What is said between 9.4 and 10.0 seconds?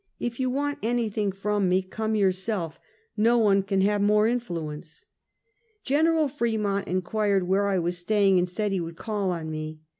me.